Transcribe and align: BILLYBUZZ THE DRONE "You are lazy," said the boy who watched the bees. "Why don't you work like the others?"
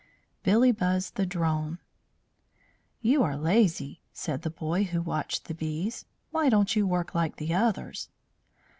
BILLYBUZZ 0.41 1.11
THE 1.11 1.27
DRONE 1.27 1.77
"You 3.01 3.21
are 3.21 3.37
lazy," 3.37 4.01
said 4.11 4.41
the 4.41 4.49
boy 4.49 4.85
who 4.85 4.99
watched 4.99 5.45
the 5.45 5.53
bees. 5.53 6.05
"Why 6.31 6.49
don't 6.49 6.75
you 6.75 6.87
work 6.87 7.13
like 7.13 7.35
the 7.35 7.53
others?" 7.53 8.09